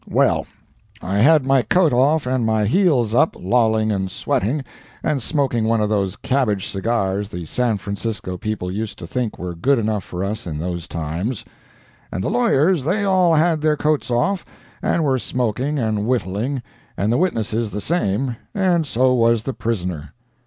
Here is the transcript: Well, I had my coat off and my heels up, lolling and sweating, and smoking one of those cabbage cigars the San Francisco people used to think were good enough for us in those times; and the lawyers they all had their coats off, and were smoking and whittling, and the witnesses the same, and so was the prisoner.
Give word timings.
Well, 0.09 0.47
I 1.03 1.19
had 1.19 1.45
my 1.45 1.61
coat 1.61 1.93
off 1.93 2.25
and 2.25 2.43
my 2.43 2.65
heels 2.65 3.13
up, 3.13 3.35
lolling 3.39 3.91
and 3.91 4.09
sweating, 4.09 4.63
and 5.03 5.21
smoking 5.21 5.65
one 5.65 5.79
of 5.79 5.89
those 5.89 6.15
cabbage 6.15 6.69
cigars 6.69 7.29
the 7.29 7.45
San 7.45 7.77
Francisco 7.77 8.35
people 8.35 8.71
used 8.71 8.97
to 8.97 9.05
think 9.05 9.37
were 9.37 9.53
good 9.53 9.77
enough 9.77 10.03
for 10.03 10.23
us 10.23 10.47
in 10.47 10.57
those 10.57 10.87
times; 10.87 11.45
and 12.11 12.23
the 12.23 12.31
lawyers 12.31 12.83
they 12.83 13.03
all 13.03 13.35
had 13.35 13.61
their 13.61 13.77
coats 13.77 14.09
off, 14.09 14.43
and 14.81 15.03
were 15.03 15.19
smoking 15.19 15.77
and 15.77 16.07
whittling, 16.07 16.63
and 16.97 17.11
the 17.11 17.17
witnesses 17.19 17.69
the 17.69 17.79
same, 17.79 18.35
and 18.55 18.87
so 18.87 19.13
was 19.13 19.43
the 19.43 19.53
prisoner. 19.53 20.15